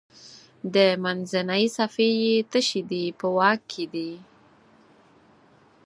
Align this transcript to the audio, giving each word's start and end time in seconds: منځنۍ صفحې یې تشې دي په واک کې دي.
منځنۍ 1.03 1.63
صفحې 1.77 2.09
یې 2.23 2.35
تشې 2.51 2.81
دي 2.89 3.03
په 3.19 3.27
واک 3.35 3.59
کې 3.71 3.85
دي. 3.93 4.11